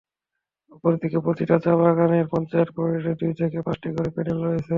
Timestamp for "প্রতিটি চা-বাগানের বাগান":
1.25-2.31